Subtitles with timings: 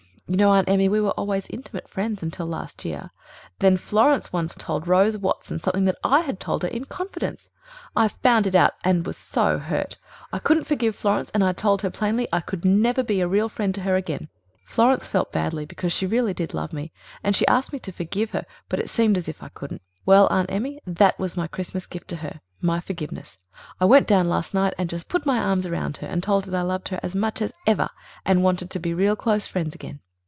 [0.27, 3.11] You know, Aunt Emmy, we were always intimate friends until last year.
[3.59, 7.49] Then Florence once told Rose Watson something I had told her in confidence.
[7.97, 9.97] I found it out and I was so hurt.
[10.31, 13.49] I couldn't forgive Florence, and I told her plainly I could never be a real
[13.49, 14.29] friend to her again.
[14.63, 18.31] Florence felt badly, because she really did love me, and she asked me to forgive
[18.31, 19.81] her, but it seemed as if I couldn't.
[20.05, 22.39] Well, Aunt Emmy, that was my Christmas gift to her...
[22.61, 23.37] my forgiveness.
[23.81, 26.51] I went down last night and just put my arms around her and told her
[26.51, 27.89] that I loved her as much as ever
[28.25, 29.99] and wanted to be real close friends again.